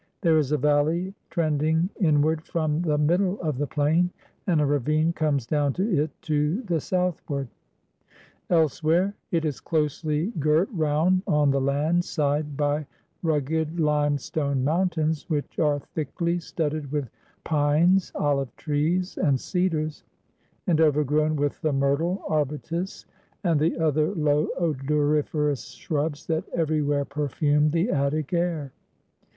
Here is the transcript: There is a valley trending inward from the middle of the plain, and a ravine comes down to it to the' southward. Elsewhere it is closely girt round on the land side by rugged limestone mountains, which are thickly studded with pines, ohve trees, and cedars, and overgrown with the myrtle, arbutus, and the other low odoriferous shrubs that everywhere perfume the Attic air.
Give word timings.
There 0.21 0.39
is 0.39 0.51
a 0.51 0.57
valley 0.57 1.13
trending 1.29 1.87
inward 1.99 2.41
from 2.43 2.81
the 2.81 2.97
middle 2.97 3.39
of 3.39 3.59
the 3.59 3.67
plain, 3.67 4.09
and 4.47 4.59
a 4.59 4.65
ravine 4.65 5.13
comes 5.13 5.45
down 5.45 5.73
to 5.73 5.87
it 6.03 6.09
to 6.23 6.63
the' 6.63 6.79
southward. 6.79 7.49
Elsewhere 8.49 9.13
it 9.29 9.45
is 9.45 9.59
closely 9.59 10.31
girt 10.39 10.69
round 10.73 11.21
on 11.27 11.51
the 11.51 11.61
land 11.61 12.03
side 12.03 12.57
by 12.57 12.87
rugged 13.21 13.79
limestone 13.79 14.63
mountains, 14.63 15.29
which 15.29 15.59
are 15.59 15.77
thickly 15.93 16.39
studded 16.39 16.91
with 16.91 17.07
pines, 17.43 18.11
ohve 18.15 18.47
trees, 18.57 19.19
and 19.19 19.39
cedars, 19.39 20.03
and 20.65 20.81
overgrown 20.81 21.35
with 21.35 21.61
the 21.61 21.71
myrtle, 21.71 22.23
arbutus, 22.27 23.05
and 23.43 23.59
the 23.59 23.77
other 23.77 24.15
low 24.15 24.47
odoriferous 24.59 25.73
shrubs 25.75 26.25
that 26.25 26.49
everywhere 26.55 27.05
perfume 27.05 27.69
the 27.69 27.91
Attic 27.91 28.33
air. 28.33 28.71